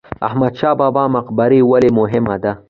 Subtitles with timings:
[0.27, 2.51] احمد شاه بابا مقبره ولې مهمه ده؟